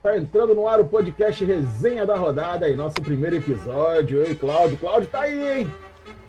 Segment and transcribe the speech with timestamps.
[0.00, 4.22] Tá entrando no ar o podcast Resenha da Rodada aí, nosso primeiro episódio.
[4.22, 4.78] Ei, Cláudio.
[4.78, 5.74] Cláudio tá aí, hein?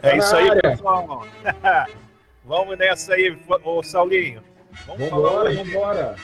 [0.02, 0.62] Tá é isso aí, área.
[0.64, 1.24] pessoal.
[2.44, 4.42] vamos nessa aí, ô Saulinho.
[4.88, 6.16] Vamos vambora, falar vambora.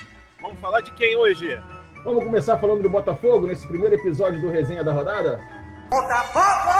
[0.41, 1.61] Vamos falar de quem hoje?
[2.03, 5.39] Vamos começar falando do Botafogo nesse primeiro episódio do Resenha da Rodada?
[5.87, 6.71] Botafogo!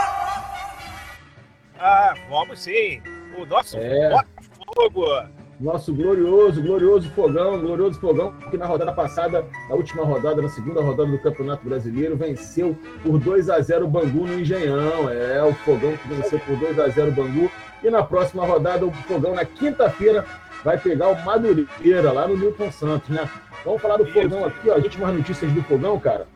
[1.78, 3.04] Ah, vamos sim.
[3.38, 4.10] O nosso é.
[4.10, 10.50] Botafogo nosso glorioso, glorioso Fogão, glorioso Fogão, que na rodada passada, na última rodada, na
[10.50, 15.10] segunda rodada do Campeonato Brasileiro, venceu por 2 a 0 o Bangu no Engenhão.
[15.10, 17.52] É, o Fogão que venceu por 2 a 0 o Bangu.
[17.84, 20.26] E na próxima rodada, o Fogão, na quinta-feira,
[20.64, 23.30] vai pegar o Madureira, lá no Milton Santos, né?
[23.64, 26.28] Vamos falar do Fogão aqui, ó, as últimas notícias do Fogão, cara.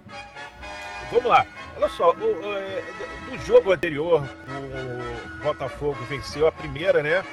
[1.11, 1.45] Vamos lá.
[1.77, 2.83] Olha só, o, o, é,
[3.29, 4.23] do jogo anterior,
[5.39, 7.23] o Botafogo venceu a primeira, né?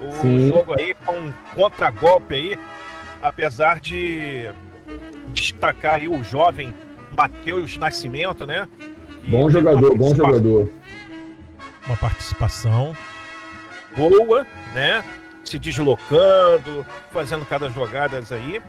[0.00, 0.48] O Sim.
[0.48, 2.58] jogo aí com um contragolpe aí,
[3.22, 4.50] apesar de
[5.28, 6.74] destacar aí o jovem
[7.16, 8.68] Matheus Nascimento, né?
[9.28, 10.70] Bom jogador, bom jogador.
[11.86, 12.96] Uma participação
[13.96, 15.04] boa, né?
[15.44, 18.60] Se deslocando, fazendo cada jogadas aí,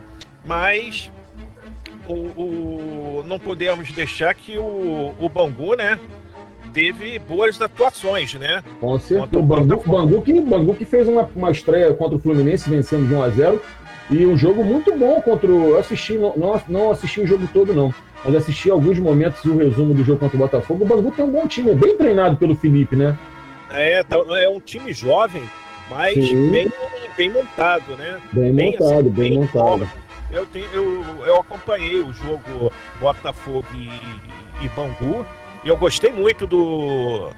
[0.45, 1.11] mas
[2.07, 5.99] o, o, não podemos deixar que o, o Bangu, né?
[6.73, 8.63] Teve boas atuações, né?
[8.79, 9.39] Com certeza.
[9.39, 13.13] O Bangu, Bangu, que, Bangu que fez uma, uma estreia contra o Fluminense, vencendo de
[13.13, 13.61] 1 a 0
[14.09, 15.69] e um jogo muito bom contra o.
[15.69, 17.93] Eu assisti, não, não assisti o jogo todo, não.
[18.25, 20.83] Mas assisti alguns momentos o resumo do jogo contra o Botafogo.
[20.83, 23.17] O Bangu tem um bom time, bem treinado pelo Felipe, né?
[23.71, 25.43] É, tá, é um time jovem,
[25.89, 26.71] mas bem,
[27.15, 28.19] bem montado, né?
[28.33, 29.89] Bem, bem montado, assim, bem, bem montado.
[30.31, 35.25] Eu, tenho, eu, eu acompanhei o jogo Botafogo e, e Bangu
[35.63, 37.29] e eu gostei muito do,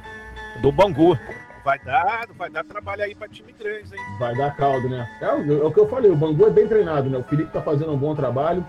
[0.62, 1.18] do Bangu.
[1.64, 4.02] Vai dar, vai dar trabalho aí para time grande, hein?
[4.20, 5.08] Vai dar caldo, né?
[5.22, 7.18] É, é, o que eu falei, o Bangu é bem treinado, né?
[7.18, 8.66] O Felipe tá fazendo um bom trabalho.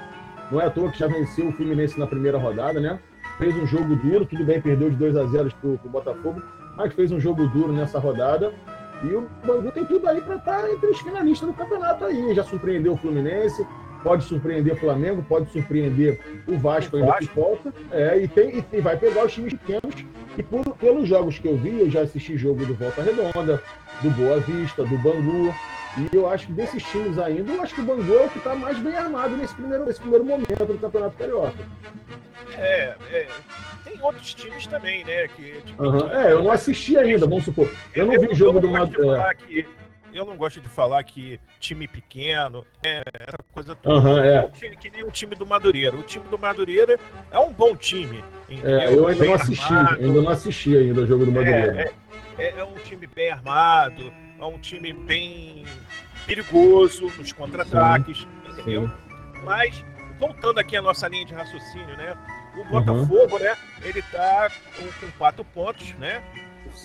[0.50, 2.98] Não é à toa que já venceu o Fluminense na primeira rodada, né?
[3.38, 6.42] Fez um jogo duro, tudo bem, perdeu de 2 a 0 pro, pro Botafogo,
[6.76, 8.52] mas fez um jogo duro nessa rodada.
[9.02, 12.34] E o Bangu tem tudo aí para estar tá entre os finalistas do campeonato aí.
[12.34, 13.66] Já surpreendeu o Fluminense,
[14.02, 18.80] pode surpreender o Flamengo, pode surpreender o Vasco ainda que falta, é, e, tem, e
[18.80, 20.04] vai pegar os times pequenos.
[20.36, 23.62] E por, pelos jogos que eu vi, eu já assisti jogo do Volta Redonda,
[24.00, 25.54] do Boa Vista, do Bangu,
[25.98, 28.38] e eu acho que desses times ainda, eu acho que o Bangu é o que
[28.38, 31.52] está mais bem armado nesse primeiro, nesse primeiro momento do Campeonato Carioca.
[32.56, 33.26] É, é,
[33.84, 35.28] tem outros times também, né?
[35.28, 36.10] Que, tipo, uhum.
[36.10, 37.70] É, eu não assisti ainda, vamos supor.
[37.94, 39.34] Eu não vi o jogo do Madureira
[40.12, 44.08] eu não gosto de falar que time pequeno, é, essa coisa toda.
[44.08, 44.50] Uhum, é.
[44.80, 45.96] Que nem o time do Madureira.
[45.96, 46.98] O time do Madureira
[47.30, 48.22] é um bom time.
[48.62, 50.04] É, eu ainda não assisti, armado.
[50.04, 51.92] ainda não assisti ainda o jogo do Madureira.
[52.38, 55.64] É, é, é, um time bem armado, é um time bem
[56.26, 58.88] perigoso nos contra-ataques, entendeu?
[58.88, 59.42] Sim.
[59.44, 59.84] Mas,
[60.18, 62.16] voltando aqui à nossa linha de raciocínio, né?
[62.56, 63.42] O Botafogo, uhum.
[63.42, 63.56] né?
[63.82, 66.22] Ele tá com, com quatro pontos, né?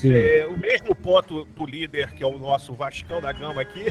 [0.03, 3.85] É, o mesmo ponto do líder, que é o nosso Vascão da Gama aqui.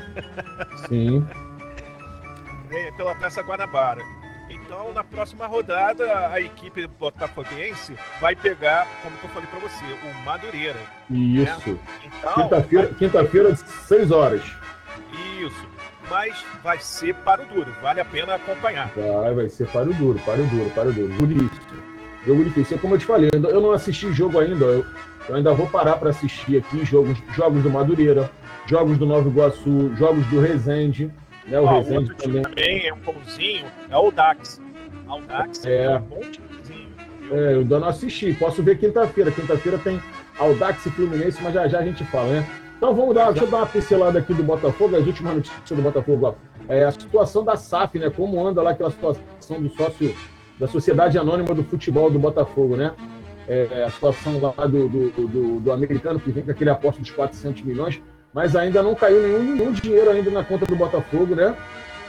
[0.88, 1.26] Sim.
[2.70, 4.02] é, pela Taça Guanabara.
[4.48, 10.24] Então, na próxima rodada, a equipe botafoguense vai pegar, como eu falei para você, o
[10.24, 10.78] Madureira.
[11.10, 11.70] Isso.
[11.70, 11.78] Né?
[12.04, 14.42] Então, Quinta-feira, quinta-feira, 6 horas.
[15.40, 15.68] Isso.
[16.08, 18.92] Mas vai ser para o duro, vale a pena acompanhar.
[18.94, 21.26] Vai, vai ser para o duro, para o duro, para o duro.
[21.26, 21.95] Difícil.
[22.26, 22.78] Jogo difícil.
[22.78, 24.64] Como eu te falei, eu não assisti jogo ainda.
[24.64, 24.84] Eu,
[25.28, 28.30] eu ainda vou parar para assistir aqui jogos, jogos do Madureira,
[28.66, 31.10] jogos do Nova Iguaçu, jogos do Resende.
[31.46, 32.42] Né, o ah, Rezende também.
[32.42, 32.88] também.
[32.88, 34.60] é um pãozinho, é o Dax.
[35.08, 36.88] O Dax é, é um bom timezinho.
[37.30, 38.32] É, eu não assisti.
[38.34, 39.30] Posso ver quinta-feira.
[39.30, 40.00] Quinta-feira tem
[40.38, 42.46] Audax e Fluminense, mas já já a gente fala, né?
[42.76, 45.82] Então vamos dar, deixa eu dar uma pincelada aqui do Botafogo, as últimas notícias do
[45.82, 46.36] Botafogo.
[46.68, 48.10] É a situação da SAF, né?
[48.10, 50.14] Como anda lá aquela situação do sócio
[50.58, 52.92] da Sociedade Anônima do Futebol do Botafogo, né?
[53.48, 57.10] É, a situação lá do, do, do, do, americano que vem com aquele aposto dos
[57.12, 58.02] 400 milhões,
[58.34, 61.56] mas ainda não caiu nenhum, nenhum dinheiro ainda na conta do Botafogo, né?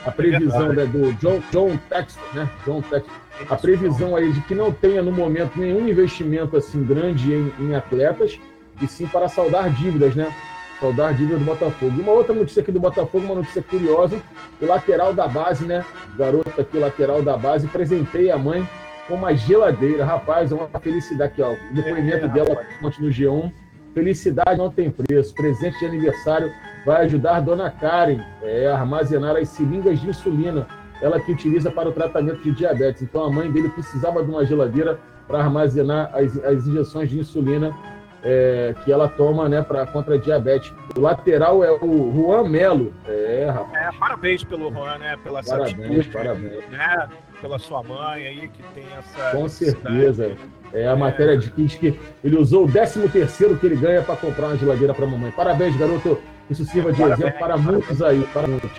[0.03, 2.49] A previsão é né, do John, John Textor, né?
[2.65, 3.13] John Textor.
[3.49, 7.75] A previsão aí de que não tenha no momento nenhum investimento assim grande em, em
[7.75, 8.39] atletas
[8.81, 10.33] e sim para saldar dívidas, né?
[10.79, 11.93] Saldar dívidas do Botafogo.
[11.97, 14.21] E uma outra notícia aqui do Botafogo, uma notícia curiosa:
[14.61, 15.83] o lateral da base, né?
[16.17, 18.67] Garoto aqui, lateral da base, presentei a mãe
[19.07, 20.05] com uma geladeira.
[20.05, 21.53] Rapaz, é uma felicidade aqui, ó.
[21.53, 23.51] O depoimento é, dela fonte no G1.
[23.93, 25.33] Felicidade não tem preço.
[25.33, 26.51] Presente de aniversário
[26.85, 30.67] vai ajudar Dona Karen é, a armazenar as seringas de insulina.
[31.01, 33.01] Ela que utiliza para o tratamento de diabetes.
[33.01, 37.75] Então a mãe dele precisava de uma geladeira para armazenar as, as injeções de insulina
[38.23, 40.73] é, que ela toma né, para contra diabetes.
[40.95, 42.93] O lateral é o Juan Melo.
[43.07, 43.95] É, rapaz.
[43.95, 45.17] É, parabéns pelo Juan, né?
[45.23, 46.69] Pela parabéns, atitude, parabéns.
[46.69, 47.09] Né?
[47.41, 49.31] Pela sua mãe aí, que tem essa.
[49.31, 50.35] Com certeza.
[50.73, 50.95] É a é...
[50.95, 54.93] matéria de que ele usou o 13 terceiro que ele ganha para comprar uma geladeira
[54.93, 55.31] para a mamãe.
[55.31, 56.19] Parabéns, garoto.
[56.49, 57.71] Isso sirva de parabéns, exemplo para parabéns.
[57.71, 58.71] muitos aí, para muitos.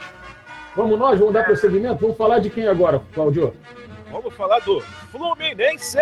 [0.74, 2.00] Vamos nós, vamos dar prosseguimento?
[2.00, 3.54] Vamos falar de quem agora, Claudio?
[4.10, 5.98] Vamos falar do Fluminense.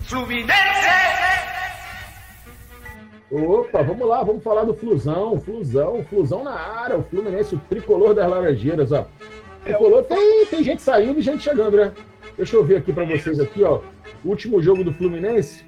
[0.00, 1.69] Fluminense!
[3.30, 8.12] Opa, vamos lá, vamos falar do Flusão, Flusão, Flusão na área, o Fluminense, o tricolor
[8.12, 9.06] das Laranjeiras, ó.
[9.62, 11.92] Tricolor tem, tem gente saindo e gente chegando, né?
[12.36, 13.82] Deixa eu ver aqui para vocês aqui, ó.
[14.24, 15.64] último jogo do Fluminense,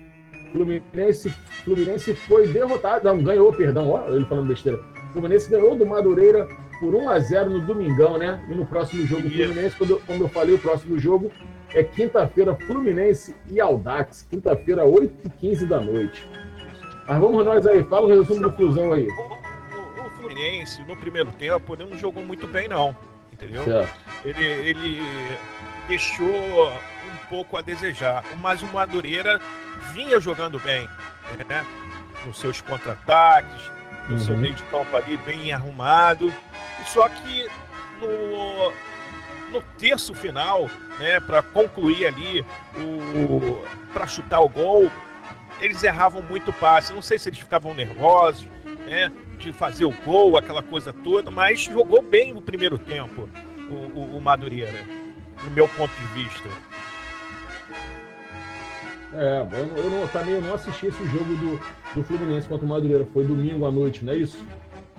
[0.51, 1.31] Fluminense,
[1.65, 4.81] Fluminense foi derrotado, não, ganhou, perdão, ó, ele falando besteira.
[5.13, 6.49] Fluminense ganhou do Madureira
[6.81, 8.45] por 1 a 0 no domingão, né?
[8.51, 11.31] E no próximo jogo, Fluminense, quando, como eu falei, o próximo jogo
[11.73, 16.29] é quinta-feira, Fluminense e Aldax, quinta-feira, 8h15 da noite.
[17.07, 19.07] Mas vamos nós aí, fala o resumo do Fusão aí.
[19.09, 22.97] O, o, o Fluminense, no primeiro tempo, não jogou muito bem, não.
[23.33, 23.65] Entendeu?
[23.65, 24.01] Certo.
[24.25, 25.03] Ele, ele
[25.89, 28.25] deixou um pouco a desejar.
[28.41, 29.41] Mas o Madureira
[29.93, 30.89] vinha jogando bem,
[31.49, 31.67] né?
[32.25, 33.71] Nos seus contra-ataques,
[34.09, 34.19] no uhum.
[34.21, 36.33] seu meio de campo ali bem arrumado.
[36.87, 37.49] Só que
[38.01, 38.73] no,
[39.51, 40.69] no terço final,
[40.99, 42.45] né, para concluir ali,
[42.77, 43.63] o
[43.93, 44.91] para chutar o gol,
[45.63, 46.93] eles erravam muito passe.
[46.93, 48.47] Não sei se eles ficavam nervosos,
[48.87, 49.11] né?
[49.39, 53.29] De fazer o gol, aquela coisa toda, mas jogou bem no primeiro tempo
[53.71, 54.85] o, o, o Madureira,
[55.45, 56.49] no meu ponto de vista.
[59.15, 61.61] É, eu, não, também eu não assisti esse jogo do,
[61.95, 63.07] do Fluminense contra o Madureira.
[63.13, 64.39] Foi domingo à noite, não é isso?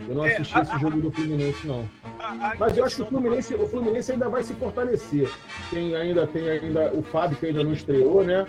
[0.07, 1.89] Eu não é, assisti é, esse a, jogo do Fluminense, não.
[2.19, 5.29] A, a Mas eu acho que o Fluminense, o Fluminense ainda vai se fortalecer.
[5.69, 8.45] Tem ainda, tem ainda o Fábio que ainda não estreou, né?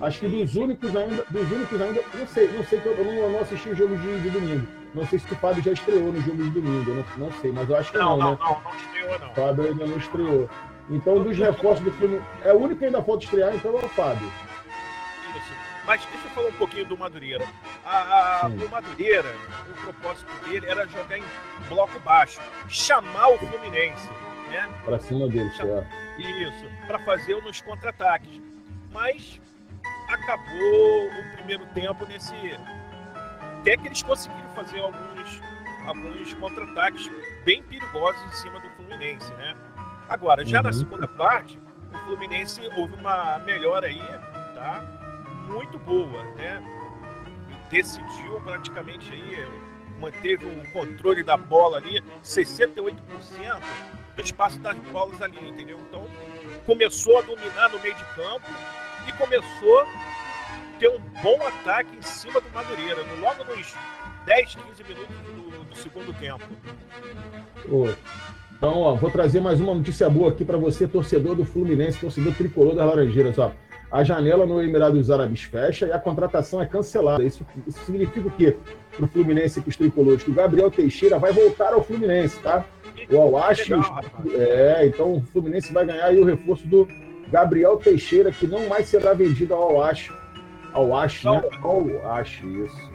[0.00, 3.12] Acho que dos únicos ainda, dos únicos ainda, não sei, não sei que eu, não,
[3.12, 4.66] eu não assisti o jogo de, de, domingo.
[4.94, 7.52] Não sei se o Fábio já estreou no jogo de domingo, eu não, não sei,
[7.52, 8.38] mas eu acho que não, não, né?
[8.40, 9.30] Não, não estreou não.
[9.30, 10.50] O Fábio ainda não estreou.
[10.90, 13.88] Então, dos reforços do filme, é o único que ainda falta estrear, então é o
[13.88, 14.30] Fábio.
[15.36, 15.52] Isso.
[15.86, 17.46] Mas deixa eu falar um pouquinho do Madureira.
[17.84, 19.34] A, a, o Madureira,
[19.70, 21.24] o propósito dele era jogar em
[21.68, 24.08] bloco baixo, chamar o Fluminense,
[24.50, 24.68] né?
[24.84, 26.04] Para cima dele, é.
[26.18, 28.40] Isso, para fazer nos contra-ataques.
[28.92, 29.40] Mas
[30.14, 32.34] acabou o primeiro tempo nesse.
[33.60, 35.40] Até que eles conseguiram fazer alguns,
[35.86, 37.10] alguns contra-ataques
[37.44, 39.54] bem perigosos em cima do Fluminense, né?
[40.08, 40.64] Agora, já uhum.
[40.64, 41.58] na segunda parte,
[41.92, 44.02] o Fluminense houve uma melhora aí,
[44.54, 44.84] tá?
[45.48, 46.62] Muito boa, né?
[47.70, 49.46] Decidiu praticamente aí,
[49.98, 52.94] manteve o controle da bola ali, 68%
[54.14, 55.78] do espaço das bolas ali, entendeu?
[55.88, 56.06] Então,
[56.66, 58.46] começou a dominar no meio de campo
[59.06, 59.86] e começou a
[60.78, 63.74] ter um bom ataque em cima do Madureira, logo nos
[64.26, 66.44] 10, 15 minutos do, do segundo tempo.
[68.56, 72.34] Então, ó, vou trazer mais uma notícia boa aqui para você, torcedor do Fluminense, torcedor
[72.34, 73.38] tricolor das Laranjeiras.
[73.38, 73.52] Ó.
[73.90, 77.22] A janela no Emirados Árabes fecha e a contratação é cancelada.
[77.22, 78.56] Isso, isso significa o quê
[78.96, 80.22] para o Fluminense e para os tricolores?
[80.22, 82.64] Que o Gabriel Teixeira vai voltar ao Fluminense, tá?
[83.10, 83.70] O Awash,
[84.34, 86.88] é, então o Fluminense vai ganhar aí o reforço do
[87.28, 90.12] Gabriel Teixeira, que não mais será vendido ao Awash.
[90.72, 91.42] Ao Ash, né?
[91.62, 92.92] Ao Ash, isso.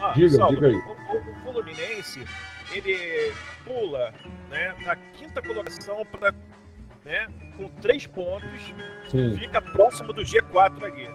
[0.00, 0.74] Ah, diga, Salve, diga aí.
[0.74, 2.24] O, o, Fluminense,
[2.72, 3.32] ele
[3.64, 4.12] pula
[4.50, 6.32] né, na quinta colocação para
[7.04, 8.74] né, com três pontos,
[9.10, 9.36] sim.
[9.36, 11.08] fica próximo do G4 ali.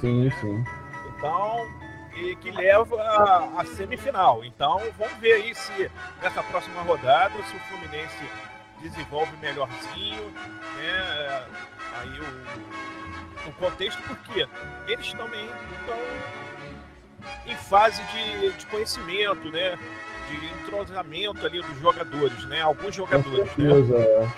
[0.00, 0.30] Sim, né?
[0.40, 0.64] sim.
[1.16, 1.66] Então,
[2.16, 2.96] e que leva
[3.56, 4.44] à semifinal.
[4.44, 5.90] Então vamos ver aí se
[6.22, 8.24] nessa próxima rodada se o Fluminense
[8.82, 10.24] desenvolve melhorzinho,
[10.76, 11.42] né?
[11.98, 14.46] Aí o, o contexto porque
[14.88, 15.96] eles também estão
[17.46, 19.78] em fase de, de conhecimento, né?
[20.28, 22.60] De entrosamento ali dos jogadores, né?
[22.60, 23.70] Alguns jogadores, né?
[23.96, 24.28] É.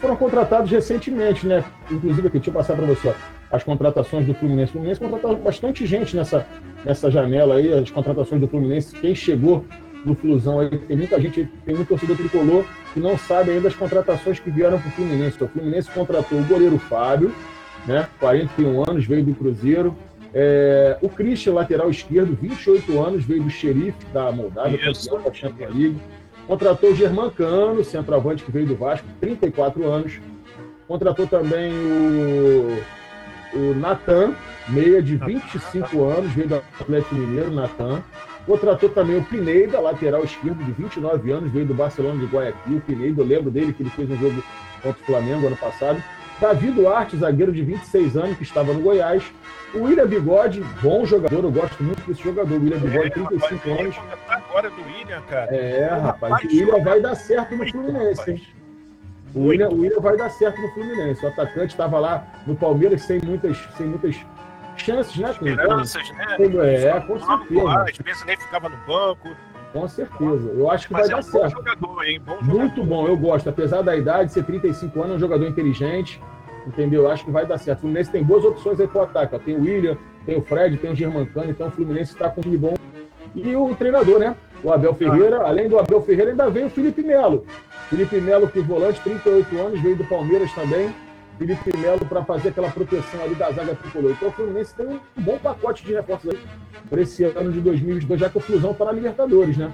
[0.00, 1.64] Foram contratados recentemente, né?
[1.90, 3.14] Inclusive aqui, deixa eu passar para você ó,
[3.50, 4.70] as contratações do Fluminense.
[4.70, 6.46] O Fluminense contratou bastante gente nessa,
[6.84, 8.94] nessa janela aí, as contratações do Fluminense.
[8.96, 9.64] Quem chegou
[10.04, 13.74] no Flusão aí, tem muita gente, tem muito torcedor tricolor que não sabe ainda as
[13.74, 15.42] contratações que vieram para o Fluminense.
[15.42, 17.34] O Fluminense contratou o goleiro Fábio,
[17.86, 18.08] né?
[18.20, 19.96] 41 anos, veio do Cruzeiro.
[20.32, 25.74] É, o Christian, lateral esquerdo, 28 anos, veio do Xerife da Moldávia, campeão da Champions
[25.74, 25.96] League.
[26.46, 30.20] Contratou o Germancano, centroavante que veio do Vasco, 34 anos.
[30.86, 32.78] Contratou também o,
[33.54, 34.34] o Natan,
[34.68, 38.02] meia de 25 anos, veio do Atlético Mineiro, Natan.
[38.46, 42.76] Contratou também o Pineida, lateral esquerdo, de 29 anos, veio do Barcelona de Guayaquil.
[42.76, 44.42] O Pineida, eu lembro dele que ele fez um jogo
[44.82, 46.02] contra o Flamengo ano passado.
[46.40, 49.22] Davi Duarte, zagueiro de 26 anos, que estava no Goiás.
[49.72, 52.54] O William Bigode, bom jogador, eu gosto muito desse jogador.
[52.54, 53.96] O William Bigode, é, 35 rapaz, anos.
[54.28, 55.54] Agora do William, cara.
[55.54, 58.42] É, rapaz, rapaz o William vai dar certo no Fluminense, hein?
[59.34, 61.24] O William, o William vai dar certo no Fluminense.
[61.24, 64.16] O atacante estava lá no Palmeiras sem muitas, sem muitas
[64.76, 65.30] chances, né?
[65.30, 66.36] Esperanças, né?
[66.38, 67.82] É, com certeza.
[67.82, 69.28] Às vezes nem ficava no banco.
[69.72, 70.50] Com certeza.
[70.50, 71.54] Eu acho que Mas vai é dar um certo.
[71.54, 72.20] Bom jogador, hein?
[72.24, 72.58] Bom jogador.
[72.58, 73.48] Muito bom, eu gosto.
[73.50, 76.20] Apesar da idade, ser 35 anos, é um jogador inteligente.
[76.66, 77.02] Entendeu?
[77.02, 77.78] Eu acho que vai dar certo.
[77.78, 79.34] O Fluminense tem boas opções aí pro ataque.
[79.34, 79.38] Ó.
[79.38, 82.56] Tem o William, tem o Fred, tem o Germancano, então o Fluminense está com um
[82.56, 82.74] bom.
[83.34, 84.36] E o treinador, né?
[84.62, 85.48] O Abel Ferreira, ah.
[85.48, 87.44] além do Abel Ferreira, ainda veio o Felipe Melo.
[87.90, 90.94] Felipe Melo, que volante, 38 anos, veio do Palmeiras também.
[91.38, 94.12] Felipe Melo para fazer aquela proteção ali da zaga tricolor.
[94.12, 96.40] Então o Fluminense tem um bom pacote de reforços aí
[96.88, 99.72] para esse ano de 2022, já que o Flusão está na Libertadores, né?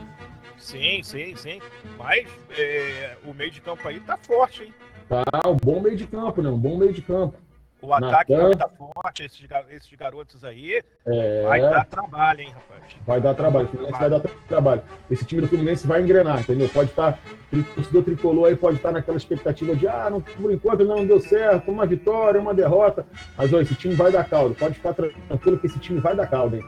[0.56, 1.60] Sim, sim, sim.
[1.98, 2.26] Mas
[2.56, 4.74] é, o meio de campo aí tá forte, hein?
[5.08, 6.48] Tá, um bom meio de campo, né?
[6.48, 7.36] Um bom meio de campo.
[7.82, 10.82] O ataque Natan, tá forte, esses, esses garotos aí.
[11.06, 11.42] É...
[11.44, 12.96] Vai dar trabalho, hein, rapaz?
[13.06, 13.66] Vai dar trabalho.
[13.66, 14.82] O Fluminense vai dar trabalho.
[15.10, 16.68] Esse time do Fluminense vai engrenar, entendeu?
[16.68, 17.18] Pode estar.
[17.52, 21.20] O torcedor tricolor aí pode estar naquela expectativa de, ah, não, por enquanto não deu
[21.20, 23.06] certo, uma vitória, uma derrota.
[23.36, 24.54] Mas, olha, esse time vai dar caldo.
[24.54, 26.64] Pode ficar tranquilo que esse time vai dar caldo, hein?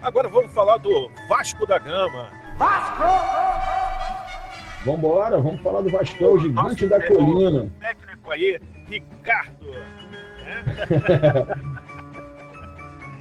[0.00, 2.30] Agora vamos falar do Vasco da Gama.
[2.56, 3.02] Vasco!
[4.84, 7.70] Vambora, vamos falar do Vasco, o gigante da colina.
[7.80, 9.66] Técnico aí, Ricardo.
[9.66, 10.68] Né?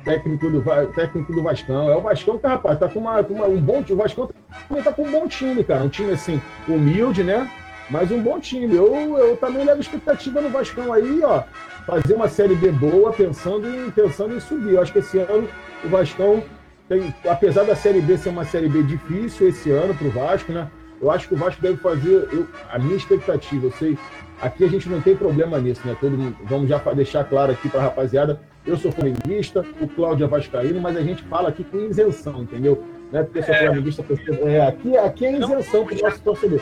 [0.08, 1.92] técnico, do, técnico do Vascão.
[1.92, 4.00] É o Vascão que, rapaz, tá com, uma, com uma, um bom time.
[4.00, 4.30] O Vascão
[4.68, 5.84] também tá com um bom time, cara.
[5.84, 7.50] Um time, assim, humilde, né?
[7.90, 8.74] Mas um bom time.
[8.74, 11.44] Eu, eu também levo expectativa no Vascão aí, ó.
[11.86, 14.74] Fazer uma Série B boa, pensando em, pensando em subir.
[14.74, 15.48] Eu acho que esse ano
[15.84, 16.44] o Vascão
[16.88, 20.70] tem, apesar da Série B ser uma Série B difícil esse ano pro Vasco, né?
[21.02, 23.98] Eu acho que o Vasco deve fazer, eu, a minha expectativa, eu sei,
[24.42, 25.96] aqui a gente não tem problema nisso, né?
[26.00, 30.26] Todo mundo, vamos já deixar claro aqui para a rapaziada, eu sou flamenguista, o Cláudio
[30.26, 32.84] é vascaíno, mas a gente fala aqui com isenção, entendeu?
[33.12, 33.66] Não é porque sou é.
[33.66, 34.06] flamenguista,
[34.46, 36.62] é, aqui, aqui é isenção para o nosso torcedor.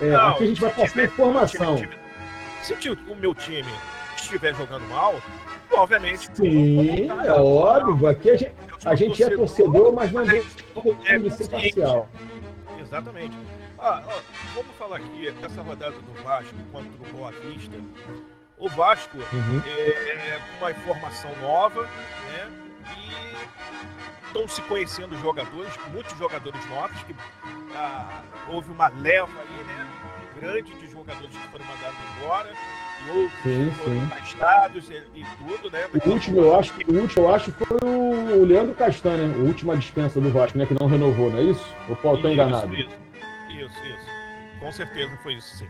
[0.00, 1.76] É, não, aqui a gente vai passar informação.
[2.62, 3.68] Se o meu time
[4.16, 5.14] estiver jogando mal,
[5.72, 6.28] obviamente.
[6.34, 8.08] Sim, é óbvio.
[8.08, 8.52] Aqui a gente,
[8.84, 10.42] a gente é torcedor, mas não é,
[11.06, 12.08] é de ser parcial.
[12.80, 13.36] Exatamente.
[13.78, 14.20] Ah, ó,
[14.54, 17.76] vamos falar aqui, essa rodada do Vasco contra o Boa Vista.
[18.58, 19.62] O Vasco uhum.
[19.66, 22.50] é, é uma informação nova, né?
[22.96, 27.14] E estão se conhecendo os jogadores, muitos jogadores novos, que
[27.74, 29.86] ah, houve uma leva aí, né?
[30.40, 32.50] Grande de jogadores que foram mandados embora
[33.08, 33.72] outros sim,
[35.14, 35.86] e, e, tudo, né?
[35.92, 40.20] o último, eu acho, o último, eu acho, foi o Leandro Castanha, a última dispensa
[40.20, 40.66] do Vasco, né?
[40.66, 41.64] Que não renovou, não é isso?
[41.88, 42.74] Ou posso estar enganado?
[42.74, 42.88] Isso,
[43.66, 44.06] isso, isso.
[44.60, 45.68] Com certeza foi isso, sim.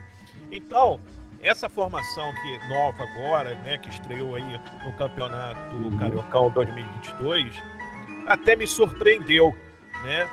[0.51, 1.01] Então,
[1.41, 5.61] essa formação que nova agora, né, que estreou aí no Campeonato.
[5.99, 7.63] Cariocão 2022,
[8.27, 9.55] até me surpreendeu,
[10.03, 10.29] né?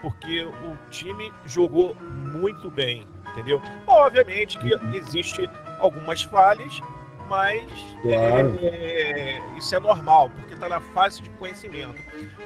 [0.00, 3.60] Porque o time jogou muito bem, entendeu?
[3.86, 4.94] Obviamente que uhum.
[4.94, 6.80] existe algumas falhas,
[7.28, 7.62] mas
[8.02, 8.58] claro.
[8.62, 11.94] é, isso é normal, porque está na fase de conhecimento.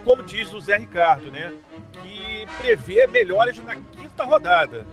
[0.05, 1.53] Como diz o Zé Ricardo, né?
[1.93, 4.87] Que prevê melhores na quinta rodada.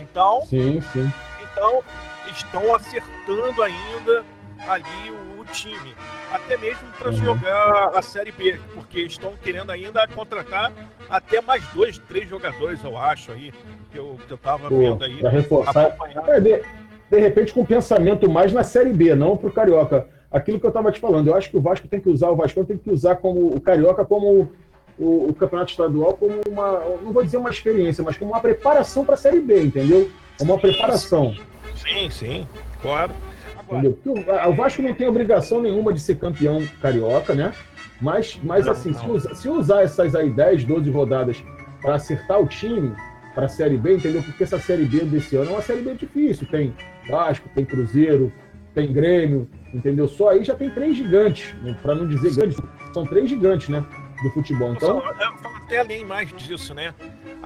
[0.00, 1.12] Então, sim, sim.
[1.42, 1.82] então
[2.30, 4.24] estão acertando ainda
[4.68, 5.94] ali o, o time.
[6.32, 7.16] Até mesmo para uhum.
[7.16, 10.72] jogar a Série B, porque estão querendo ainda contratar
[11.08, 13.52] até mais dois, três jogadores, eu acho, aí,
[13.92, 15.20] que eu, que eu tava Pô, vendo aí.
[15.20, 15.96] Para reforçar.
[16.26, 16.62] É,
[17.10, 20.06] de, repente, com pensamento mais na Série B, não para o Carioca.
[20.30, 22.36] Aquilo que eu estava te falando, eu acho que o Vasco tem que usar, o
[22.36, 24.50] Vasco tem que usar como o Carioca como
[24.98, 29.04] o, o, campeonato estadual como uma, não vou dizer uma experiência, mas como uma preparação
[29.04, 30.10] para a Série B, entendeu?
[30.40, 31.34] Uma preparação.
[31.76, 32.48] Sim, sim,
[32.82, 33.12] claro.
[33.56, 33.88] Agora...
[34.04, 37.52] O, o, Vasco não tem obrigação nenhuma de ser campeão carioca, né?
[38.00, 39.00] Mas, mas não, assim, não.
[39.00, 41.42] Se, usar, se, usar essas aí 10, 12 rodadas
[41.80, 42.94] para acertar o time
[43.36, 44.22] para a Série B, entendeu?
[44.22, 46.46] Porque essa Série B desse ano é uma Série B difícil.
[46.48, 46.74] Tem
[47.06, 48.32] Vasco, tem Cruzeiro,
[48.74, 50.08] tem Grêmio, entendeu?
[50.08, 51.76] Só aí já tem três gigantes, né?
[51.82, 52.56] para não dizer grandes,
[52.94, 53.84] são três gigantes, né?
[54.22, 54.72] Do futebol.
[54.72, 56.94] Então, eu falo até além mais disso, né?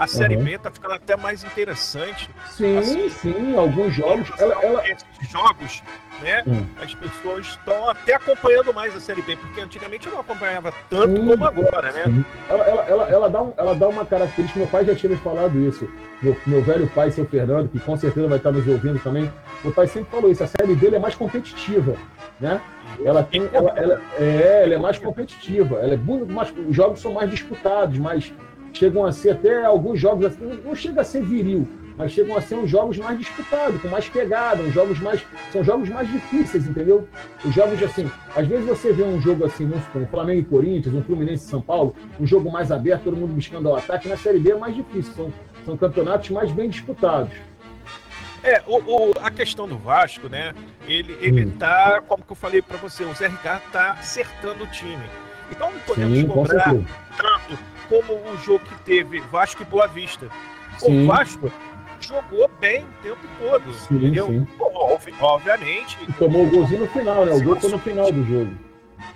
[0.00, 0.44] A Série uhum.
[0.44, 2.30] B tá ficando até mais interessante.
[2.48, 4.30] Sim, assim, sim, alguns jogos.
[4.38, 4.88] Ela, ela...
[4.88, 5.82] Esses jogos,
[6.22, 6.42] né?
[6.46, 6.64] Hum.
[6.82, 11.20] As pessoas estão até acompanhando mais a Série B, porque antigamente eu não acompanhava tanto
[11.20, 12.24] sim, como agora, né?
[12.48, 15.18] Ela, ela, ela, ela, dá um, ela dá uma característica, meu pai já tinha me
[15.18, 15.86] falado isso.
[16.22, 19.30] Meu, meu velho pai, seu Fernando, que com certeza vai estar nos ouvindo também,
[19.62, 21.94] meu pai sempre falou isso, a série dele é mais competitiva,
[22.40, 22.58] né?
[23.04, 25.98] Ela tem, ela, ela, é, ela é mais competitiva, ela é
[26.32, 28.32] mais, os jogos são mais disputados, mais
[28.72, 31.66] chegam a ser até alguns jogos, assim, não chega a ser viril,
[32.00, 35.22] mas chegam a ser uns jogos mais disputados, com mais pegada, uns jogos mais.
[35.52, 37.06] São jogos mais difíceis, entendeu?
[37.44, 41.02] Os jogos assim, às vezes você vê um jogo assim, um Flamengo e Corinthians, um
[41.02, 44.38] Fluminense e São Paulo, um jogo mais aberto, todo mundo buscando o ataque, na Série
[44.38, 45.32] B é mais difícil, são,
[45.66, 47.34] são campeonatos mais bem disputados.
[48.42, 50.54] É, o, o, a questão do Vasco, né?
[50.88, 51.50] Ele, ele hum.
[51.58, 55.04] tá, como que eu falei para você, o Zé Ricardo tá acertando o time.
[55.50, 56.64] Então não podemos Sim, cobrar
[57.18, 60.28] tanto como o jogo que teve Vasco e Boa Vista.
[60.78, 61.02] Sim.
[61.02, 61.52] O Vasco
[62.00, 63.74] jogou bem o tempo todo.
[63.74, 64.28] Sim, entendeu?
[64.28, 64.46] Sim.
[65.20, 65.98] obviamente.
[66.08, 67.32] E tomou o golzinho no final, né?
[67.32, 68.52] O gol foi no final do jogo.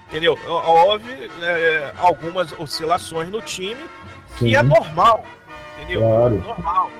[0.08, 0.38] Entendeu?
[0.46, 3.80] Houve é, algumas oscilações no time,
[4.38, 4.56] que Sim.
[4.56, 5.24] é normal.
[5.76, 6.00] Entendeu?
[6.00, 6.34] Claro.
[6.36, 6.90] Normal.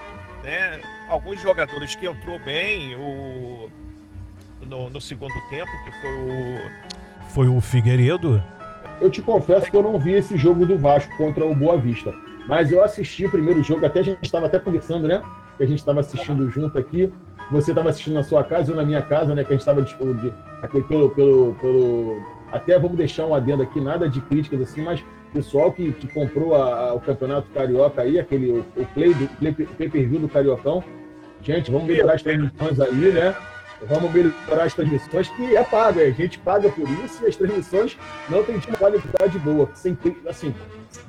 [0.43, 0.81] Né?
[1.09, 3.69] Alguns jogadores que entrou bem o,
[4.63, 6.95] no, no segundo tempo, que foi o.
[7.29, 8.43] Foi o Figueiredo,
[9.01, 12.15] eu te confesso que eu não vi esse jogo do Vasco contra o Boa Vista.
[12.47, 15.23] Mas eu assisti o primeiro jogo, até a gente estava até conversando, né?
[15.57, 17.13] Que a gente estava assistindo junto aqui.
[17.51, 19.45] Você estava assistindo na sua casa, eu na minha casa, né?
[19.45, 19.83] Que a gente estava
[20.89, 22.23] pelo, pelo, pelo.
[22.53, 25.03] Até vamos deixar um adendo aqui, nada de críticas assim, mas
[25.33, 29.29] pessoal que, que comprou a, a, o Campeonato Carioca aí, aquele, o, o play do
[29.37, 30.83] play, pay per view do Cariocão.
[31.43, 33.35] Gente, vamos melhorar as transmissões aí, né?
[33.89, 37.99] Vamos melhorar as transmissões, que é pago, a gente paga por isso e as transmissões
[38.29, 39.69] não têm uma qualidade boa.
[39.75, 40.55] Sem, assim,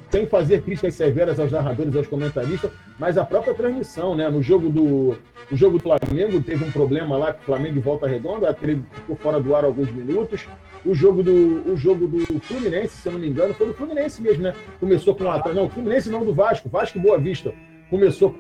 [0.10, 4.30] sem fazer críticas severas aos narradores, aos comentaristas, mas a própria transmissão, né?
[4.30, 5.18] No jogo do,
[5.50, 9.16] no jogo do Flamengo, teve um problema lá que o Flamengo volta redonda, ele ficou
[9.16, 10.46] fora do ar alguns minutos.
[10.86, 14.22] O jogo do, o jogo do Fluminense, se eu não me engano, foi do Fluminense
[14.22, 14.54] mesmo, né?
[14.80, 15.56] Começou com atraso.
[15.58, 17.54] Não, Fluminense não do Vasco, Vasco Boa Vista.
[17.90, 18.36] Começou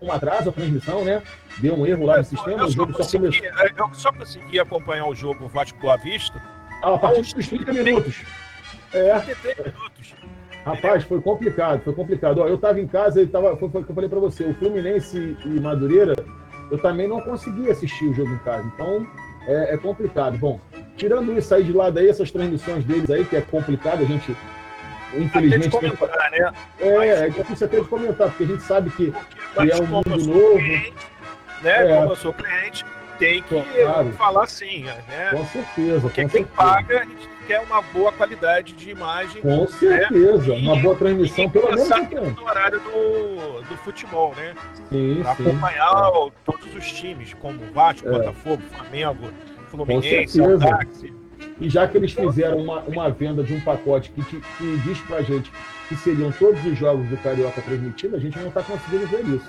[0.00, 1.22] um atraso a transmissão, né?
[1.58, 3.76] Deu um erro lá no sistema, eu o jogo só, consegui, começou.
[3.76, 6.40] Eu só consegui acompanhar o jogo Vasco Boa Vista.
[6.82, 8.22] Ah, a partir dos 30 minutos.
[8.92, 9.18] É.
[9.18, 10.14] 30 minutos.
[10.64, 12.38] Rapaz, foi complicado, foi complicado.
[12.38, 14.44] Ó, eu estava em casa, e tava, foi, foi o que eu falei para você,
[14.44, 16.14] o Fluminense e Madureira,
[16.70, 18.66] eu também não consegui assistir o jogo em casa.
[18.74, 19.06] Então,
[19.46, 20.38] é, é complicado.
[20.38, 20.58] Bom,
[20.96, 24.34] tirando isso aí de lado aí, essas transmissões deles aí, que é complicado, a gente
[25.18, 25.70] infelizmente.
[25.70, 26.40] Comentar, tem...
[26.40, 26.52] né?
[26.78, 30.10] É, é difícil até de comentar, porque a gente sabe que, que é um mundo
[30.10, 30.56] novo.
[30.56, 30.94] Cliente,
[31.62, 31.92] né?
[31.92, 31.96] É.
[31.96, 32.84] Como eu sou cliente,
[33.18, 34.12] tem que claro.
[34.12, 35.30] falar sim, né?
[35.30, 36.00] Com certeza.
[36.00, 36.56] Porque com quem certeza.
[36.56, 39.42] paga, a gente quer uma boa qualidade de imagem.
[39.42, 39.66] Com né?
[39.66, 40.58] certeza, né?
[40.60, 41.88] uma boa transmissão, pelo menos
[42.36, 44.54] no horário do, do futebol, né?
[44.90, 45.48] Sim, pra sim.
[45.48, 46.30] acompanhar é.
[46.44, 48.12] todos os times, como Vasco, é.
[48.12, 49.30] Botafogo, Flamengo,
[49.68, 51.04] Fluminense, Aldax.
[51.60, 54.98] E já que eles fizeram uma, uma venda de um pacote que, te, que diz
[55.02, 55.52] pra gente
[55.88, 59.48] que seriam todos os jogos do Carioca transmitidos, a gente não está conseguindo ver isso.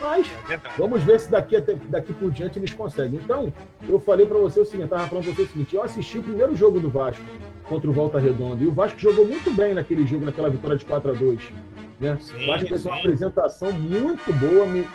[0.00, 3.18] Mas é vamos ver se daqui, até, daqui por diante eles conseguem.
[3.22, 3.52] Então,
[3.88, 6.22] eu falei para você o seguinte, estava falando para você o seguinte, eu assisti o
[6.22, 7.24] primeiro jogo do Vasco
[7.64, 10.84] contra o Volta Redonda, e o Vasco jogou muito bem naquele jogo, naquela vitória de
[10.84, 11.52] 4 a 2
[11.98, 12.18] né?
[12.20, 14.66] Sim, o Vasco fez uma apresentação muito boa.
[14.66, 14.86] Me,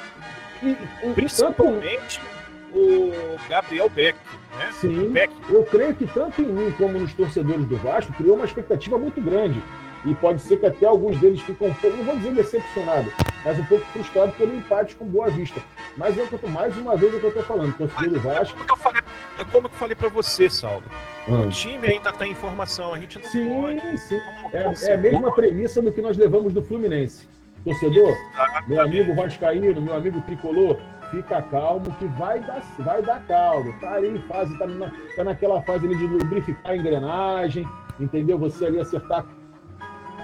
[0.62, 2.41] e, e, Principalmente tanto...
[2.74, 4.18] o Gabriel Beck.
[4.58, 4.70] Né?
[4.74, 5.34] Sim, Beck.
[5.50, 9.22] eu creio que tanto em mim como nos torcedores do Vasco criou uma expectativa muito
[9.22, 9.62] grande
[10.06, 13.14] e pode ser que até alguns deles ficam um pouco, não vou dizer decepcionados,
[13.46, 15.62] mas um pouco frustrados pelo empate com Boa Vista.
[15.96, 18.60] Mas é eu mais uma vez é o que eu estou falando, torcedor do Vasco.
[18.60, 19.02] É como eu falei,
[19.38, 20.84] é como eu falei para você, Saulo.
[21.28, 21.48] Hum.
[21.48, 23.98] O time ainda está em formação, a gente não sim, pode.
[24.00, 24.20] Sim,
[24.54, 27.28] é, é a mesma premissa do que nós levamos do Fluminense.
[27.64, 28.70] Torcedor, Exatamente.
[28.70, 30.80] meu amigo Vascaíno, meu amigo Tricolor,
[31.12, 33.74] fica calmo que vai dar, vai dar caldo.
[33.80, 37.68] Tá aí em fase, tá, na, tá naquela fase ali de lubrificar a engrenagem,
[38.00, 38.40] entendeu?
[38.40, 39.26] Você ali acertar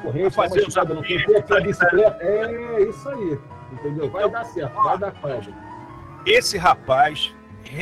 [0.01, 2.23] corrente, fazer uma no tempo, aquela bicicleta.
[2.23, 3.39] É isso aí,
[3.73, 4.09] entendeu?
[4.09, 5.53] Vai dar certo, vai dar certo.
[6.25, 7.35] Esse rapaz,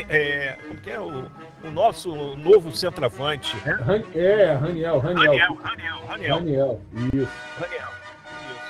[0.08, 1.26] é, como que é o,
[1.64, 3.56] o nosso novo centroavante?
[4.14, 4.98] É, Raniel, Raniel.
[4.98, 6.36] Raniel, Raniel, Raniel.
[6.36, 6.80] Raniel,
[7.14, 7.28] isso.
[7.58, 7.95] Raniel.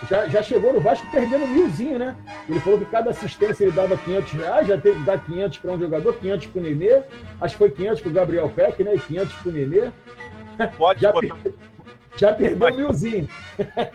[0.08, 2.14] Já, já chegou no Vasco perdendo milzinho, né?
[2.48, 5.72] Ele falou que cada assistência ele dava 500 reais, já teve que dar 500 para
[5.72, 7.02] um jogador, 500 para o Nenê,
[7.40, 8.94] acho que foi 500 para o Gabriel Peck, né?
[8.94, 9.90] E 500 para o Nenê.
[10.76, 11.34] Pode já, botar...
[11.36, 11.54] per...
[12.16, 13.28] já perdeu mas, milzinho.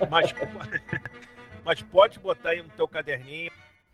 [0.09, 0.33] Mas,
[1.63, 3.51] mas pode botar aí no teu caderninho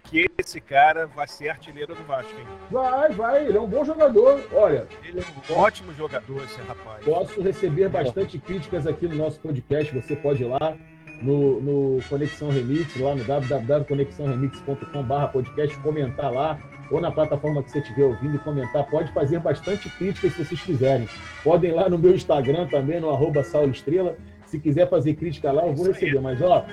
[0.10, 2.48] que esse cara vai ser artilheiro do Vasco, hein?
[2.72, 4.42] Vai, vai, ele é um bom jogador.
[4.54, 4.88] Olha.
[5.04, 7.04] Ele é um ótimo jogador, esse rapaz.
[7.04, 9.94] Posso receber bastante críticas aqui no nosso podcast.
[9.94, 10.78] Você pode ir lá
[11.22, 16.60] no, no Conexão Remix, lá no www.conexãoremix.com.br podcast, comentar lá,
[16.92, 18.86] ou na plataforma que você estiver ouvindo e comentar.
[18.90, 21.10] Pode fazer bastante críticas se vocês quiserem.
[21.44, 24.16] Podem lá no meu Instagram também, no arroba Estrela.
[24.46, 26.22] Se quiser fazer crítica lá, eu vou receber.
[26.22, 26.66] Mas, ó,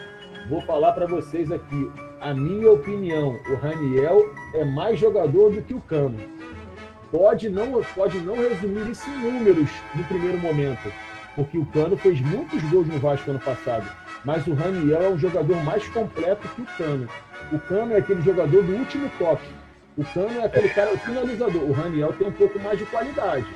[0.48, 1.90] vou falar para vocês aqui.
[2.20, 4.22] A minha opinião, o Raniel
[4.54, 6.18] é mais jogador do que o Cano.
[7.10, 10.92] Pode não, pode não resumir isso em números no primeiro momento,
[11.34, 13.86] porque o Cano fez muitos gols no Vasco ano passado,
[14.24, 17.08] mas o Raniel é um jogador mais completo que o Cano.
[17.52, 19.48] O Cano é aquele jogador do último toque.
[19.96, 21.62] O Cano é aquele cara, o finalizador.
[21.62, 23.46] O Raniel tem um pouco mais de qualidade.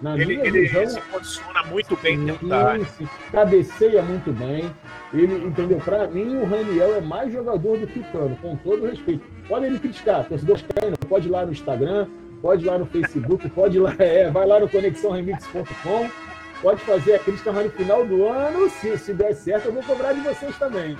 [0.00, 2.86] Na ele, minha ele visão, se posiciona muito bem dentro da área.
[3.32, 4.70] Cabeceia muito bem.
[5.12, 5.78] Ele, entendeu?
[5.78, 9.24] Para mim, o Raniel é mais jogador do que o Cano, com todo respeito.
[9.48, 12.06] Podem me criticar, torcedores querem, pode ir lá no Instagram,
[12.40, 16.10] pode ir lá no Facebook, pode ir lá, é, vai lá no conexãoremix.com,
[16.60, 19.82] pode fazer a crítica, mas no final do ano, se, se der certo, eu vou
[19.82, 20.96] cobrar de vocês também.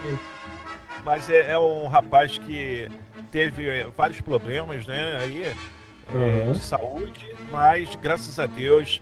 [1.05, 2.88] Mas é, é um rapaz que
[3.31, 5.18] teve vários problemas, né?
[5.21, 5.53] Aí
[6.12, 6.53] uhum.
[6.53, 9.01] de saúde, mas graças a Deus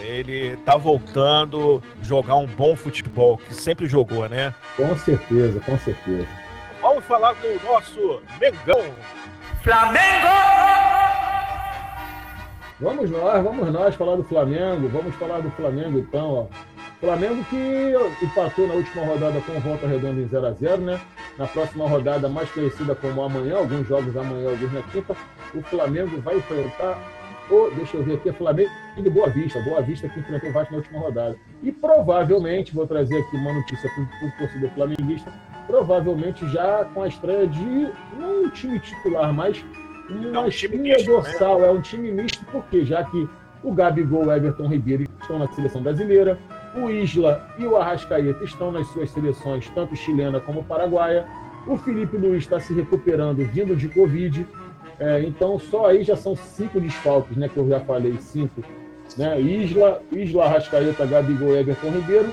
[0.00, 4.54] ele tá voltando a jogar um bom futebol, que sempre jogou, né?
[4.76, 6.28] Com certeza, com certeza.
[6.80, 8.94] Vamos falar do nosso Mengão.
[9.62, 11.01] Flamengo!
[12.82, 16.46] Vamos nós, vamos nós falar do Flamengo, vamos falar do Flamengo então, ó.
[16.98, 21.00] Flamengo que empatou na última rodada com Volta Redonda em 0 a 0 né?
[21.38, 25.14] Na próxima rodada, mais conhecida como amanhã, alguns jogos amanhã, alguns na quinta,
[25.54, 26.98] o Flamengo vai enfrentar
[27.48, 30.72] o, deixa eu ver aqui, Flamengo de Boa Vista, Boa Vista que enfrentou o Vasco
[30.72, 31.36] na última rodada.
[31.62, 35.32] E provavelmente, vou trazer aqui uma notícia para o torcedor flamenguista,
[35.68, 39.64] provavelmente já com a estreia de um time titular, mas
[40.12, 41.04] uma é um espinha né?
[41.04, 41.68] dorsal, né?
[41.68, 43.28] é um time misto, porque já que
[43.62, 46.38] o Gabigol o Everton Ribeiro estão na seleção brasileira,
[46.74, 51.26] o Isla e o Arrascaeta estão nas suas seleções, tanto chilena como paraguaia.
[51.66, 54.46] O Felipe Luiz está se recuperando, vindo de Covid.
[54.98, 57.48] É, então, só aí já são cinco desfalques, né?
[57.48, 58.62] Que eu já falei, cinco.
[59.16, 59.40] Né?
[59.40, 62.32] Isla, Isla Arrascaeta, Gabigol, Everton Ribeiro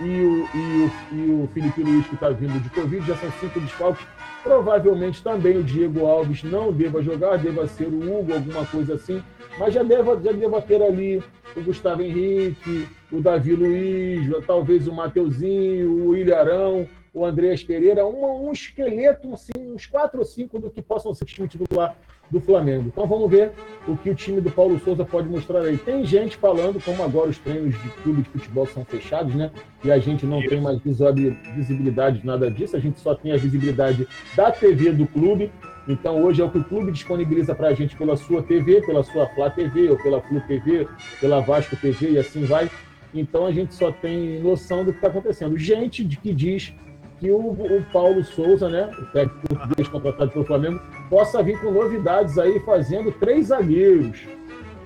[0.00, 3.30] e o, e o, e o Felipe Luiz, que está vindo de Covid, já são
[3.32, 4.06] cinco desfalques.
[4.42, 9.22] Provavelmente também o Diego Alves não deva jogar, deva ser o Hugo, alguma coisa assim,
[9.58, 11.22] mas já deva, já deva ter ali
[11.56, 18.48] o Gustavo Henrique, o Davi Luiz, talvez o Mateuzinho, o Ilharão, o Andrés Pereira, um,
[18.48, 21.96] um esqueleto, assim, uns quatro ou cinco do que possam ser time titular
[22.30, 22.84] do Flamengo.
[22.86, 23.50] Então vamos ver
[23.88, 25.76] o que o time do Paulo Souza pode mostrar aí.
[25.76, 29.50] Tem gente falando, como agora os treinos de clube de futebol são fechados, né?
[29.82, 33.36] E a gente não tem mais visibilidade de nada disso, a gente só tem a
[33.36, 35.50] visibilidade da TV do clube.
[35.88, 39.02] Então hoje é o que o clube disponibiliza para a gente pela sua TV, pela
[39.02, 40.86] sua Flá TV, ou pela Flu TV,
[41.20, 42.70] pela Vasco TV e assim vai.
[43.12, 45.58] Então a gente só tem noção do que está acontecendo.
[45.58, 46.72] Gente que diz
[47.20, 50.80] que o, o Paulo Souza, né, o técnico português contratado pelo Flamengo,
[51.10, 54.26] possa vir com novidades aí, fazendo três zagueiros.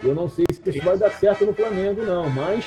[0.03, 2.67] Eu não sei se isso vai dar certo no Flamengo, não, mas.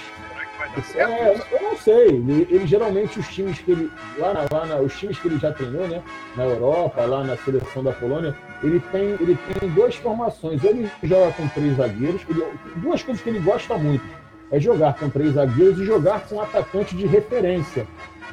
[0.95, 2.07] É, eu não sei.
[2.07, 3.91] Ele, ele, geralmente os times que ele.
[4.17, 6.01] Lá, na, lá na, os times que ele já treinou, né?
[6.35, 10.63] Na Europa, lá na seleção da Polônia, ele tem, ele tem duas formações.
[10.63, 12.21] Ele joga com três zagueiros.
[12.27, 12.43] Ele,
[12.77, 14.03] duas coisas que ele gosta muito
[14.51, 17.85] é jogar com três zagueiros e jogar com um atacante de referência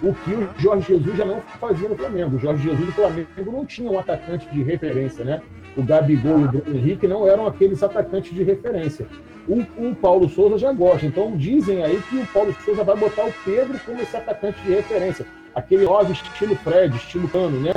[0.02, 2.36] o que o Jorge Jesus já não fazia no Flamengo.
[2.36, 5.42] O Jorge Jesus do Flamengo não tinha um atacante de referência, né?
[5.76, 9.06] O Gabigol e o Bruno Henrique não eram aqueles atacantes de referência.
[9.48, 11.06] O, o, Paulo Souza já gosta.
[11.06, 14.70] Então dizem aí que o Paulo Souza vai botar o Pedro como esse atacante de
[14.72, 15.26] referência.
[15.54, 17.72] Aquele óbvio estilo Fred, estilo Cano, né?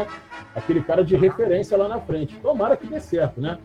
[0.56, 2.36] Aquele cara de referência lá na frente.
[2.38, 3.58] Tomara que dê certo, né?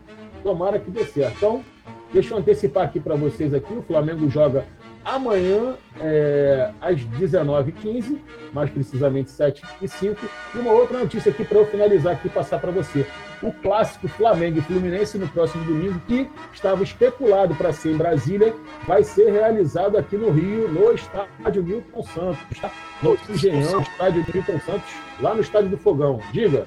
[0.43, 1.35] Tomara que dê certo.
[1.37, 1.63] Então,
[2.13, 3.73] deixa eu antecipar aqui para vocês aqui.
[3.73, 4.65] O Flamengo joga
[5.03, 8.19] amanhã, é, às 19h15,
[8.53, 10.17] mais precisamente 7h05.
[10.55, 13.05] E uma outra notícia aqui para eu finalizar aqui passar para você.
[13.41, 18.55] O clássico Flamengo e Fluminense no próximo domingo, que estava especulado para ser em Brasília,
[18.87, 22.59] vai ser realizado aqui no Rio, no estádio Milton Santos.
[22.61, 22.71] Tá?
[23.01, 26.21] No Engenhão, estádio Milton Santos, lá no estádio do Fogão.
[26.31, 26.65] Diga.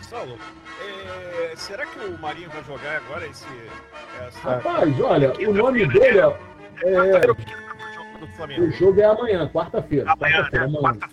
[0.00, 0.36] Saulo,
[0.82, 3.46] é, será que o Marinho vai jogar agora esse.
[4.26, 4.50] Essa...
[4.50, 6.24] Rapaz, olha, o nome dele é.
[6.84, 7.58] é...
[8.36, 8.64] Flamengo?
[8.64, 10.12] O jogo é amanhã, quarta-feira.
[10.12, 10.66] Amanhã, quarta-feira.
[10.66, 10.78] Né?
[10.80, 11.08] Quarta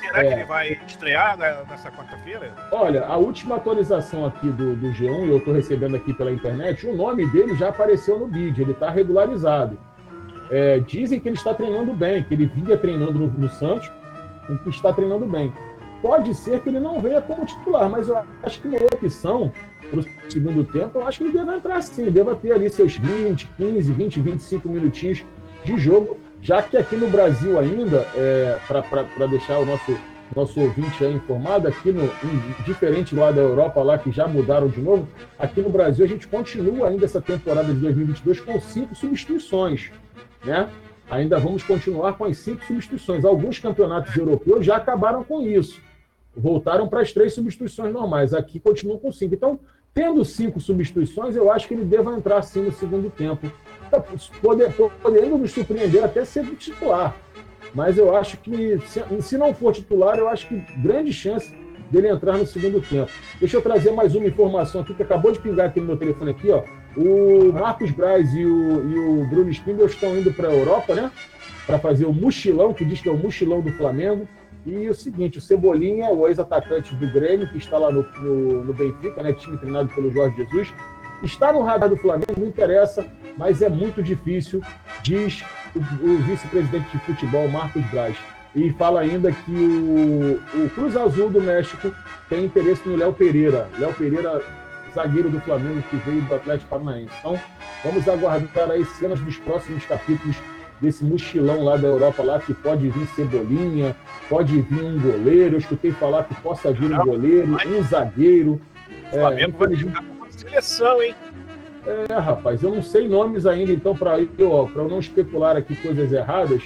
[0.00, 2.52] Será é, que ele vai estrear nessa quarta-feira?
[2.72, 6.94] Olha, a última atualização aqui do, do G1, eu estou recebendo aqui pela internet, o
[6.94, 9.78] nome dele já apareceu no bid, ele está regularizado.
[10.50, 13.90] É, dizem que ele está treinando bem, que ele vinha treinando no, no Santos,
[14.48, 15.52] e que está treinando bem.
[16.04, 19.50] Pode ser que ele não venha como titular, mas eu acho que uma opção
[19.90, 22.98] para o segundo tempo, eu acho que ele deve entrar sim, deve ter ali seus
[22.98, 25.24] 20, 15, 20, 25 minutinhos
[25.64, 29.96] de jogo, já que aqui no Brasil ainda, é, para deixar o nosso,
[30.36, 32.10] nosso ouvinte informado, aqui no,
[32.66, 36.28] diferente lá da Europa, lá que já mudaram de novo, aqui no Brasil a gente
[36.28, 39.90] continua ainda essa temporada de 2022 com cinco substituições,
[40.44, 40.68] né?
[41.10, 43.24] Ainda vamos continuar com as cinco substituições.
[43.24, 45.80] Alguns campeonatos europeus já acabaram com isso
[46.36, 48.34] voltaram para as três substituições normais.
[48.34, 49.34] Aqui continuam com cinco.
[49.34, 49.58] Então,
[49.92, 53.50] tendo cinco substituições, eu acho que ele deva entrar sim no segundo tempo,
[54.42, 57.16] podendo nos surpreender até ser titular.
[57.74, 58.78] Mas eu acho que,
[59.20, 61.52] se não for titular, eu acho que grande chance
[61.90, 63.10] dele entrar no segundo tempo.
[63.38, 66.30] Deixa eu trazer mais uma informação aqui que acabou de pingar aqui no meu telefone
[66.30, 66.62] aqui, ó.
[66.96, 71.10] O Marcos Braz e o, e o Bruno Spindel estão indo para a Europa, né?
[71.66, 74.28] Para fazer o mochilão, que diz que é o mochilão do Flamengo.
[74.66, 78.72] E o seguinte, o Cebolinha, o ex-atacante do Grêmio, que está lá no, no, no,
[78.72, 80.72] Benfica, né, time treinado pelo Jorge Jesus,
[81.22, 84.62] está no radar do Flamengo, não interessa, mas é muito difícil,
[85.02, 88.16] diz o, o vice-presidente de futebol, Marcos Braz.
[88.54, 91.92] E fala ainda que o, o Cruz Azul do México
[92.28, 93.68] tem interesse no Léo Pereira.
[93.78, 94.42] Léo Pereira,
[94.94, 97.12] zagueiro do Flamengo, que veio do Atlético Paranaense.
[97.18, 97.38] Então,
[97.82, 100.36] vamos aguardar aí cenas dos próximos capítulos
[100.80, 103.96] desse mochilão lá da Europa lá que pode vir cebolinha,
[104.28, 105.54] pode vir um goleiro.
[105.54, 108.60] Eu escutei falar que possa vir um goleiro, um zagueiro.
[109.12, 111.14] O Flamengo é, vai ficar com uma seleção, hein?
[111.86, 116.10] É, rapaz, eu não sei nomes ainda, então, para eu, eu não especular aqui coisas
[116.10, 116.62] erradas,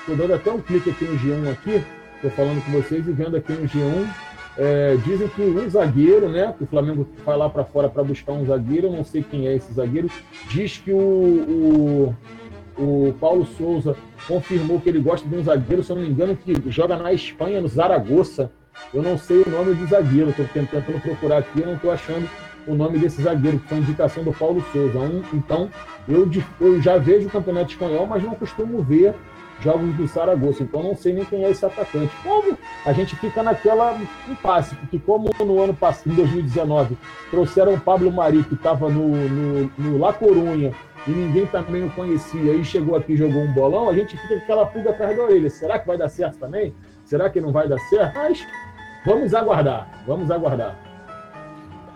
[0.00, 3.36] estou dando até um clique aqui no G1 aqui, estou falando com vocês e vendo
[3.36, 4.08] aqui no G1.
[4.56, 6.54] É, dizem que um zagueiro, né?
[6.56, 9.46] Que o Flamengo vai lá para fora para buscar um zagueiro, eu não sei quem
[9.46, 10.10] é esse zagueiro.
[10.50, 12.16] Diz que o, o
[12.78, 16.36] o Paulo Souza confirmou que ele gosta de um zagueiro, se eu não me engano,
[16.36, 18.50] que joga na Espanha, no Zaragoza.
[18.92, 22.28] Eu não sei o nome do zagueiro, estou tentando procurar aqui, eu não estou achando
[22.66, 24.98] o nome desse zagueiro, que foi indicação do Paulo Souza.
[25.32, 25.70] Então,
[26.08, 26.28] eu,
[26.60, 29.14] eu, já vejo o Campeonato Espanhol, mas não costumo ver
[29.60, 32.12] jogos do Zaragoza, então não sei nem quem é esse atacante.
[32.22, 33.96] Como a gente fica naquela
[34.28, 36.96] impasse, porque como no ano passado, em 2019,
[37.30, 40.72] trouxeram o Pablo Mari, que estava no, no, no La Corunha,
[41.06, 44.36] e ninguém também o conhecia, e chegou aqui e jogou um bolão, a gente fica
[44.36, 45.50] com aquela pulga atrás da orelha.
[45.50, 46.74] Será que vai dar certo também?
[47.04, 48.14] Será que não vai dar certo?
[48.14, 48.46] Mas
[49.04, 50.78] vamos aguardar, vamos aguardar.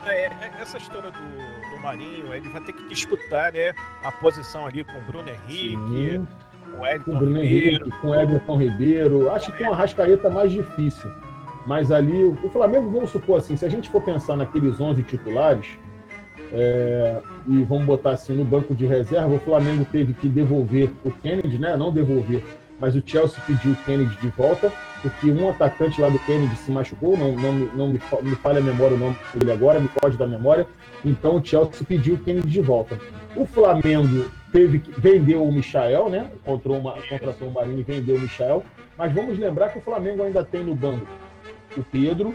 [0.07, 3.73] É, é, essa história do, do Marinho, ele vai ter que disputar né,
[4.05, 6.29] a posição ali com o Bruno Henrique, Sim.
[6.65, 7.85] com o Everton com o Bruno Ribeiro.
[7.85, 9.31] Henrique, com o Everton Ribeiro.
[9.33, 11.11] Acho que com a Rascaeta mais difícil.
[11.67, 15.77] Mas ali, o Flamengo, vamos supor assim, se a gente for pensar naqueles 11 titulares,
[16.53, 21.11] é, e vamos botar assim no banco de reserva, o Flamengo teve que devolver o
[21.11, 21.77] Kennedy, né?
[21.77, 22.43] Não devolver,
[22.79, 26.71] mas o Chelsea pediu o Kennedy de volta, porque um atacante lá do Kennedy se
[26.71, 30.17] machucou, não, não, não me, me falha a memória o nome dele agora, me pode
[30.17, 30.67] da memória.
[31.05, 32.99] Então o Chelsea pediu o Kennedy de volta.
[33.35, 36.31] O Flamengo teve que vendeu o Michael, né?
[36.45, 38.63] Contratou uma, contratou o Marinho e vendeu o Michael.
[38.97, 41.07] Mas vamos lembrar que o Flamengo ainda tem no banco
[41.77, 42.35] o Pedro,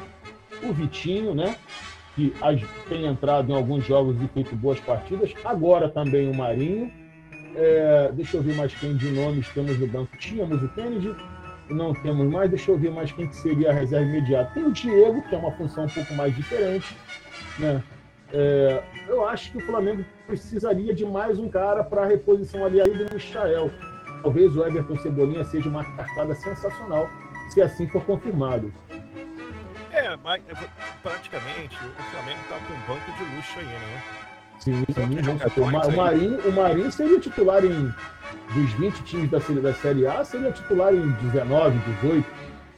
[0.63, 1.55] o Vitinho, né?
[2.15, 2.33] Que
[2.89, 5.33] tem entrado em alguns jogos e feito boas partidas.
[5.43, 6.91] Agora também o Marinho.
[7.55, 10.15] É, deixa eu ver mais quem de nomes temos no banco.
[10.17, 11.15] Tínhamos o Kennedy,
[11.69, 12.49] não temos mais.
[12.49, 14.51] Deixa eu ver mais quem que seria a reserva imediata.
[14.53, 16.95] Tem o Diego, que é uma função um pouco mais diferente.
[17.59, 17.83] Né?
[18.33, 22.81] É, eu acho que o Flamengo precisaria de mais um cara para a reposição ali
[22.81, 23.69] do Michael.
[24.21, 27.09] Talvez o Everton Cebolinha seja uma cartada sensacional,
[27.49, 28.71] se assim for confirmado.
[30.01, 30.41] É, mas
[31.03, 34.03] praticamente o Flamengo tá com um banco de luxo aí, né?
[34.59, 35.61] Sim, sim.
[35.61, 37.93] O, o, Marinho, o Marinho seria titular em.
[38.53, 42.27] Dos 20 times da série, da série A, seria titular em 19, 18.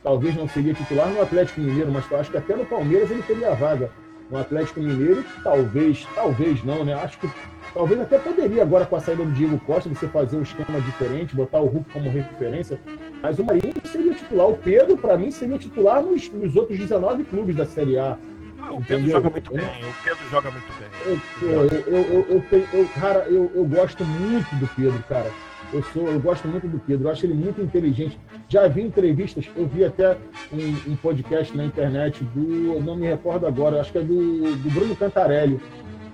[0.04, 3.24] Talvez não seria titular no Atlético Mineiro, mas eu acho que até no Palmeiras ele
[3.24, 3.90] teria a vaga.
[4.30, 6.94] No Atlético Mineiro, talvez, talvez não, né?
[6.94, 7.30] Acho que
[7.74, 11.36] Talvez até poderia, agora com a saída do Diego Costa, você fazer um esquema diferente,
[11.36, 12.80] botar o Hulk como referência.
[13.24, 14.50] Mas o Marinho seria titular.
[14.50, 18.18] O Pedro, para mim, seria titular nos, nos, outros 19 clubes da Série A.
[18.60, 19.64] Ah, o Pedro joga muito bem.
[19.64, 21.20] O Pedro joga muito bem.
[21.42, 25.32] Eu, eu, eu, eu cara, eu, eu gosto muito do Pedro, cara.
[25.72, 28.20] Eu, sou, eu gosto muito do Pedro, eu acho ele muito inteligente.
[28.48, 30.18] Já vi entrevistas, eu vi até
[30.52, 34.70] um, um podcast na internet do, não me recordo agora, acho que é do, do
[34.70, 35.60] Bruno Cantarelli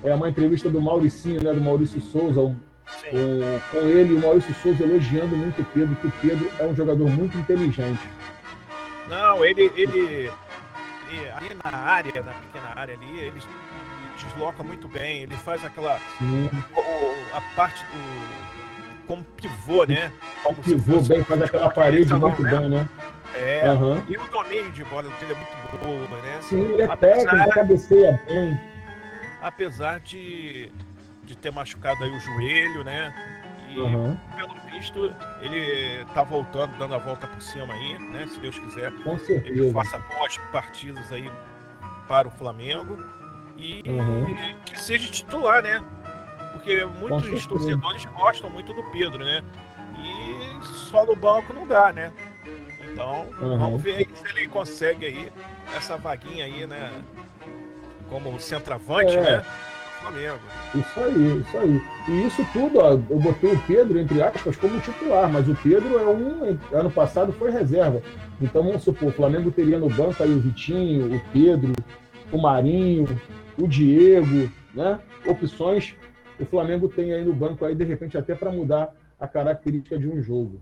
[0.04, 2.56] é uma entrevista do Mauricinho, né, do Maurício Souza, um,
[3.72, 7.10] com ele o Maurício Souza elogiando muito o Pedro, que o Pedro é um jogador
[7.10, 8.08] muito inteligente.
[9.08, 10.32] Não, ele, ele,
[11.10, 13.42] ele, ali na área, na pequena área ali, ele
[14.16, 16.00] desloca muito bem, ele faz aquela.
[16.22, 18.50] O, a parte do.
[19.08, 20.12] Como pivô, né?
[20.44, 22.52] Como pivô bem, faz aquela parede muito né?
[22.52, 22.90] bem, né?
[23.36, 24.04] É, uhum.
[24.08, 26.40] e o domínio de bola dele é muito boa, né?
[26.42, 28.60] Sim, ele é apesar, técnico, cabeceia bem.
[29.42, 30.72] Apesar de,
[31.30, 33.14] de ter machucado aí o joelho, né?
[33.70, 34.18] E uhum.
[34.36, 38.28] pelo visto, ele tá voltando, dando a volta por cima aí, né?
[38.28, 38.92] Se Deus quiser.
[39.04, 39.48] Com certeza.
[39.48, 41.32] Ele faça boas partidas aí
[42.08, 42.98] para o Flamengo.
[43.56, 44.36] E uhum.
[44.66, 45.84] que seja titular, né?
[46.54, 49.44] Porque muitos torcedores gostam muito do Pedro, né?
[50.00, 52.12] E só no banco não dá, né?
[52.92, 53.60] Então, uhum.
[53.60, 55.32] vamos ver se ele consegue aí
[55.78, 56.92] essa vaguinha aí, né?
[58.10, 59.22] Como centroavante, é.
[59.22, 59.46] né?
[60.02, 60.40] Flamengo.
[60.76, 61.82] Isso aí, isso aí.
[62.08, 65.98] E isso tudo, ó, eu botei o Pedro, entre aspas, como titular, mas o Pedro
[65.98, 66.58] é um.
[66.72, 68.02] Ano passado foi reserva.
[68.42, 71.74] Então vamos supor, o Flamengo teria no banco aí o Vitinho, o Pedro,
[72.32, 73.08] o Marinho,
[73.58, 75.00] o Diego, né?
[75.26, 75.96] Opções
[76.40, 80.08] o Flamengo tem aí no banco aí, de repente, até para mudar a característica de
[80.08, 80.62] um jogo.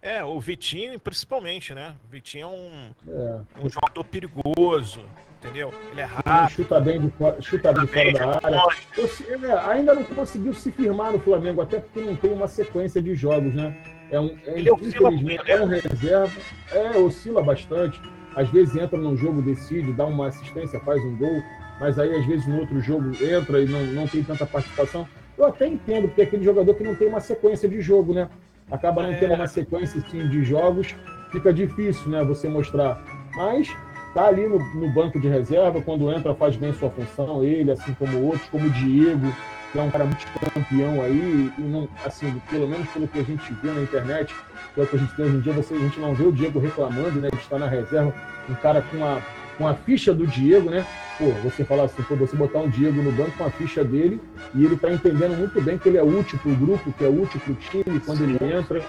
[0.00, 1.96] É, o Vitinho, principalmente, né?
[2.04, 3.40] O Vitinho é um, é.
[3.64, 5.04] um jogador perigoso,
[5.46, 5.72] entendeu?
[5.92, 6.50] Ele é rápido.
[6.50, 8.62] Chuta bem de fora, chuta bem fora da área.
[8.96, 13.00] Eu, é, ainda não conseguiu se firmar no Flamengo, até porque não tem uma sequência
[13.00, 13.76] de jogos, né?
[14.10, 16.32] É um, é, ele infelizmente, é um reserva,
[16.72, 18.00] é, oscila bastante.
[18.34, 21.42] Às vezes entra num jogo, decide, dá uma assistência, faz um gol,
[21.80, 25.08] mas aí às vezes no outro jogo entra e não, não tem tanta participação.
[25.38, 28.28] Eu até entendo, porque é aquele jogador que não tem uma sequência de jogo, né?
[28.70, 30.94] acaba não tendo uma sequência assim, de jogos,
[31.30, 33.02] fica difícil né, você mostrar.
[33.34, 33.68] Mas
[34.16, 37.92] tá ali no, no, banco de reserva, quando entra faz bem sua função, ele, assim
[37.98, 39.30] como outros, como o Diego,
[39.70, 43.22] que é um cara muito campeão aí, e não, assim, pelo menos pelo que a
[43.22, 44.34] gente vê na internet,
[44.74, 46.24] que é o que a gente tem hoje em dia, você, a gente não vê
[46.24, 48.14] o Diego reclamando né, de estar na reserva,
[48.48, 49.20] um cara com a,
[49.58, 50.86] com a ficha do Diego, né?
[51.18, 54.20] Pô, você falar assim, pô, você botar um Diego no banco com a ficha dele
[54.54, 57.40] e ele tá entendendo muito bem que ele é útil pro grupo, que é útil
[57.40, 58.82] pro time quando ele entra.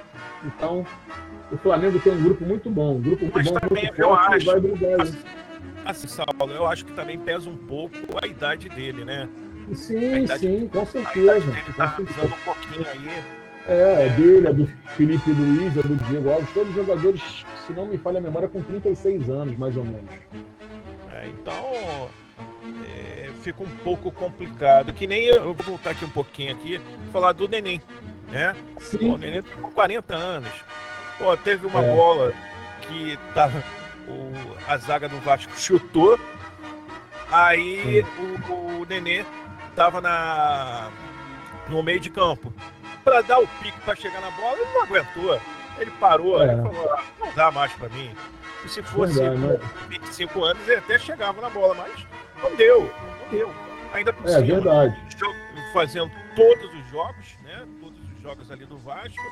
[0.44, 0.86] Então,
[1.50, 4.36] o Flamengo tem um grupo muito bom, um grupo muito Mas bom, também, muito forte,
[4.36, 5.02] acho, vai brigar.
[5.02, 5.18] Assim,
[5.86, 9.30] assim, Saulo, eu acho que também pesa um pouco a idade dele, né?
[9.74, 11.32] Sim, sim, com certeza.
[11.32, 13.24] A idade tá um pouquinho aí.
[13.70, 17.74] É, é dele, é do Felipe Luiz, é do Diego Alves, todos os jogadores, se
[17.74, 20.10] não me falha a memória, com 36 anos, mais ou menos.
[21.18, 22.10] É, então
[22.86, 24.94] é, fica um pouco complicado.
[24.94, 26.80] Que nem eu, vou voltar aqui um pouquinho aqui,
[27.12, 27.82] falar do Neném,
[28.30, 28.56] né?
[28.80, 29.12] Sim.
[29.12, 30.52] O Neném tá com 40 anos.
[31.18, 31.96] Pô, teve uma é.
[31.96, 32.34] bola
[32.82, 33.64] que tava,
[34.08, 34.32] o,
[34.68, 36.20] a zaga do Vasco chutou,
[37.32, 38.06] aí
[38.48, 39.26] o, o Nenê
[39.76, 40.92] tava na,
[41.68, 42.54] no meio de campo.
[43.04, 45.42] Para dar o pique para chegar na bola, ele não aguentou.
[45.80, 46.52] Ele parou, é.
[46.52, 48.14] ele falou, ah, não dá mais para mim
[48.68, 49.60] se fosse é, né?
[49.90, 52.06] 25 anos, ele até chegava na bola, mas
[52.42, 53.54] não deu, não deu.
[53.94, 55.08] Ainda por é, cima, verdade.
[55.74, 57.66] fazendo todos os jogos, né?
[57.82, 59.24] Todos os jogos ali do Vasco,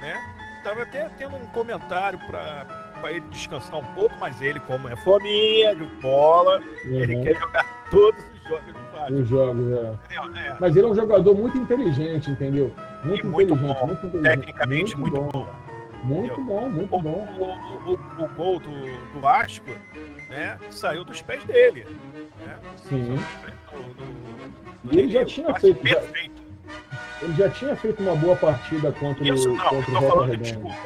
[0.00, 0.16] né?
[0.64, 5.74] Tava até tendo um comentário para ele descansar um pouco, mas ele, como é fominha
[5.74, 7.00] de bola, uhum.
[7.00, 9.14] ele quer jogar todos os jogos do Vasco.
[9.14, 10.48] Os jogos, é.
[10.48, 10.56] é.
[10.58, 12.74] Mas ele é um jogador muito inteligente, entendeu?
[13.04, 13.86] Muito, muito inteligente, bom.
[13.86, 14.36] muito inteligente.
[14.36, 15.44] Tecnicamente muito, muito bom.
[15.44, 15.57] bom.
[16.04, 17.28] Muito bom, muito o, bom.
[17.38, 18.70] O, o, o, gol do,
[19.12, 19.70] do Vasco
[20.28, 21.86] né, saiu dos pés dele.
[22.44, 22.58] Né?
[22.76, 23.16] Sim.
[23.72, 25.86] Do, do, e ele já tinha feito.
[25.86, 26.02] Já,
[27.22, 30.36] ele já tinha feito uma boa partida contra, Isso, não, contra o Volta Redonda.
[30.38, 30.76] Desculpa.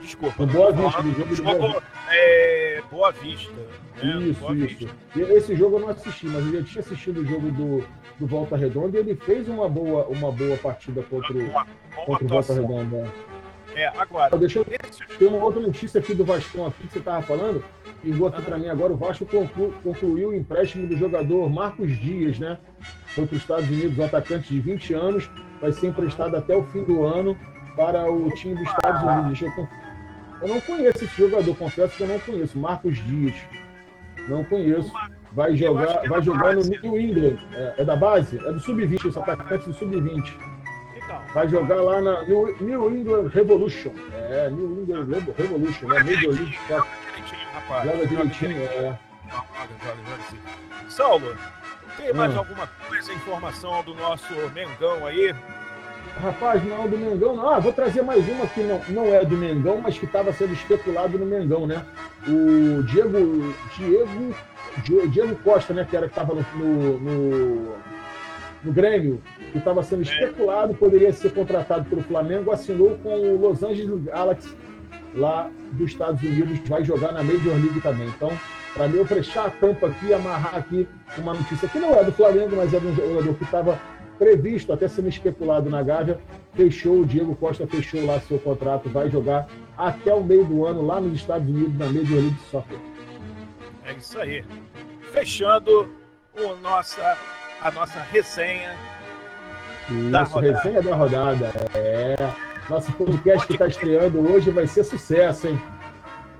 [0.00, 0.46] Desculpa.
[0.46, 3.52] Boa Vista, do jogo, jogo Boa, é, boa Vista.
[4.02, 4.16] Né?
[4.18, 4.76] Isso, boa isso.
[4.76, 5.32] Vista.
[5.32, 7.84] Esse jogo eu não assisti, mas eu já tinha assistido o jogo do,
[8.18, 11.66] do Volta Redonda e ele fez uma boa, uma boa partida contra, uma,
[12.04, 13.12] contra o Volta Redonda.
[13.74, 14.36] É, agora.
[14.36, 14.66] Deixa eu...
[15.18, 17.64] Tem uma outra notícia aqui do Vasco aqui que você estava falando.
[18.02, 18.92] Pingou aqui para mim agora.
[18.92, 19.72] O Vasco conclu...
[19.82, 22.58] concluiu o empréstimo do jogador Marcos Dias, né?
[23.06, 25.30] Foi para os Estados Unidos, um atacante de 20 anos.
[25.60, 27.36] Vai ser emprestado até o fim do ano
[27.76, 29.40] para o time dos Estados Unidos.
[29.42, 29.68] Eu...
[30.42, 32.58] eu não conheço esse jogador, confesso que eu não conheço.
[32.58, 33.34] Marcos Dias.
[34.28, 34.92] Não conheço.
[35.32, 37.38] Vai jogar, vai jogar no New England.
[37.52, 38.38] É, é da base?
[38.38, 40.53] É do Sub-20, esse atacante do Sub-20.
[41.34, 43.90] Vai jogar lá na New, New England Revolution.
[44.12, 46.02] É, New England Revolution, né?
[46.04, 47.04] Major League Soccer.
[47.84, 48.98] Joga direitinho, é.
[50.88, 51.36] Saulo,
[51.96, 52.38] tem mais ah.
[52.38, 55.34] alguma coisa, informação do nosso Mengão aí?
[56.22, 57.48] Rapaz, não, do Mengão não.
[57.48, 60.52] Ah, vou trazer mais uma que não, não é do Mengão, mas que estava sendo
[60.52, 61.84] especulado no Mengão, né?
[62.28, 64.34] O Diego, Diego,
[65.08, 65.84] Diego Costa, né?
[65.88, 67.76] Que era que estava no, no, no,
[68.64, 69.20] no Grêmio,
[69.52, 70.04] que estava sendo é.
[70.04, 74.54] especulado, poderia ser contratado pelo Flamengo, assinou com o Los Angeles Galaxy
[75.14, 78.08] lá dos Estados Unidos, vai jogar na Major League também.
[78.08, 78.30] Então,
[78.72, 80.88] para mim, eu fechar a tampa aqui, amarrar aqui
[81.18, 83.78] uma notícia que não é do Flamengo, mas é de um jogador que estava
[84.18, 86.18] previsto, até sendo especulado na Gávea,
[86.54, 90.86] fechou, o Diego Costa fechou lá seu contrato, vai jogar até o meio do ano
[90.86, 92.78] lá nos Estados Unidos, na Major League Soccer.
[93.84, 94.44] É isso aí.
[95.12, 95.92] Fechando
[96.36, 97.16] o nossa,
[97.64, 98.76] a nossa resenha.
[99.90, 101.50] Isso, resenha da rodada.
[101.74, 102.14] É.
[102.68, 105.60] Nosso podcast que está estreando hoje vai ser sucesso, hein?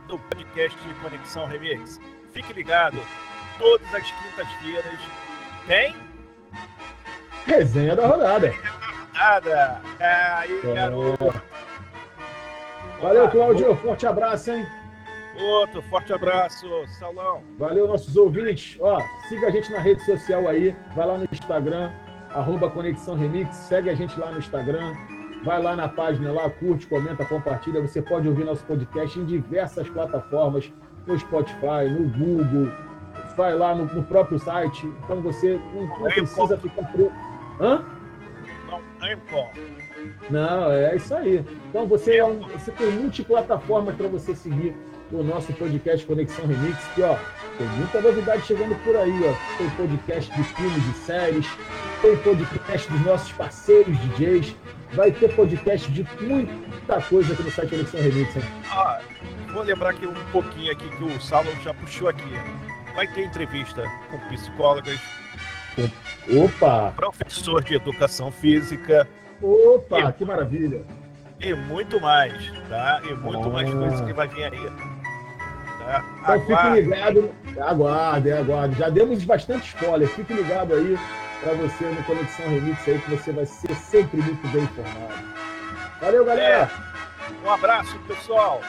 [0.06, 2.00] Do podcast de Conexão Remix.
[2.32, 2.98] Fique ligado,
[3.58, 4.98] todas as quintas-feiras
[5.66, 5.94] tem.
[7.46, 8.54] Resenha da rodada.
[9.12, 9.80] Nada.
[10.00, 10.72] É, aí, É.
[10.74, 11.42] garoto.
[13.00, 13.76] Valeu, Cláudio.
[13.76, 14.66] Forte abraço, hein?
[15.40, 16.66] Outro forte abraço,
[16.98, 17.42] Saulão.
[17.58, 18.76] Valeu, nossos ouvintes.
[18.80, 20.74] Ó, siga a gente na rede social aí.
[20.94, 21.90] Vai lá no Instagram,
[22.30, 23.54] arroba Conexão Remix.
[23.56, 24.94] Segue a gente lá no Instagram.
[25.44, 27.80] Vai lá na página lá, curte, comenta, compartilha.
[27.82, 30.72] Você pode ouvir nosso podcast em diversas plataformas,
[31.06, 32.72] no Spotify, no Google.
[33.36, 34.86] Vai lá no, no próprio site.
[35.04, 37.12] Então você não, não precisa ficar preso.
[37.60, 37.84] Hã?
[38.68, 39.48] Não, Anchor.
[40.30, 41.44] Não, é isso aí.
[41.68, 44.74] Então você, é um, você tem multiplataformas para você seguir
[45.12, 47.16] o nosso podcast Conexão Remix, que ó,
[47.58, 49.56] tem muita novidade chegando por aí, ó.
[49.58, 51.46] Tem podcast de filmes e séries,
[52.02, 54.54] tem podcast dos nossos parceiros DJs,
[54.92, 58.42] vai ter podcast de muita coisa aqui no site Conexão Remix, hein?
[58.70, 59.00] Ah,
[59.52, 62.32] vou lembrar aqui um pouquinho aqui que o Salom já puxou aqui.
[62.94, 65.00] Vai ter entrevista com psicólogas,
[66.42, 66.92] Opa!
[66.96, 69.08] professor de educação física
[69.42, 70.82] Opa, que maravilha!
[71.40, 72.32] e muito mais,
[72.68, 73.02] tá?
[73.04, 73.52] E muito Ah.
[73.52, 74.93] mais coisas que vai vir aí.
[75.84, 76.04] Tá?
[76.22, 77.30] Então fique ligado,
[77.60, 78.78] aguarde, aguarde.
[78.78, 80.98] Já demos bastante spoiler, fique ligado aí
[81.42, 85.14] para você no Conexão Remix aí, que você vai ser sempre muito bem informado.
[86.00, 86.70] Valeu, galera!
[87.44, 88.60] Um abraço, pessoal.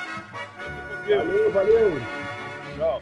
[1.08, 2.02] Valeu, valeu!
[2.78, 3.02] Tchau.